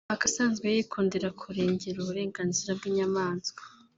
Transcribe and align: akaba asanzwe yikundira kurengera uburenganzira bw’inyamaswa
akaba 0.13 0.27
asanzwe 0.31 0.65
yikundira 0.75 1.29
kurengera 1.39 1.97
uburenganzira 1.99 2.69
bw’inyamaswa 2.77 3.63